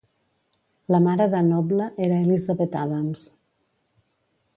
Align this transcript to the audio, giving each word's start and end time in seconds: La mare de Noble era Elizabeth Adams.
La 0.93 1.01
mare 1.07 1.27
de 1.33 1.41
Noble 1.49 1.89
era 2.05 2.17
Elizabeth 2.21 2.79
Adams. 2.85 3.27